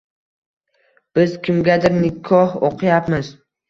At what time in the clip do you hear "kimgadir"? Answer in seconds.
1.51-1.97